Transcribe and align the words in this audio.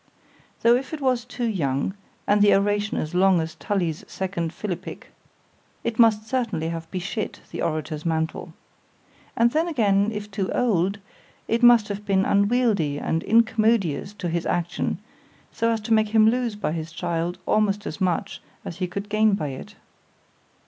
—Tho' 0.63 0.75
if 0.75 0.95
it 0.95 0.99
was 0.99 1.25
too 1.25 1.45
young, 1.45 1.93
and 2.25 2.41
the 2.41 2.55
oration 2.55 2.97
as 2.97 3.13
long 3.13 3.39
as 3.39 3.53
Tully's 3.53 4.03
second 4.07 4.51
Philippick—it 4.51 5.99
must 5.99 6.27
certainly 6.27 6.69
have 6.69 6.89
beshit 6.89 7.41
the 7.51 7.61
orator's 7.61 8.03
mantle.—And 8.03 9.51
then 9.51 9.67
again, 9.67 10.09
if 10.11 10.31
too 10.31 10.51
old,—it 10.53 11.61
must 11.61 11.87
have 11.89 12.03
been 12.03 12.25
unwieldly 12.25 12.97
and 12.97 13.21
incommodious 13.21 14.13
to 14.15 14.27
his 14.29 14.47
action—so 14.47 15.69
as 15.69 15.79
to 15.81 15.93
make 15.93 16.07
him 16.09 16.27
lose 16.27 16.55
by 16.55 16.71
his 16.71 16.91
child 16.91 17.37
almost 17.45 17.85
as 17.85 18.01
much 18.01 18.41
as 18.65 18.77
he 18.77 18.87
could 18.87 19.07
gain 19.07 19.35
by 19.35 19.49
it. 19.49 19.75